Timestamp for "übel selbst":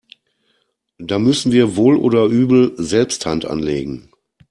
2.25-3.27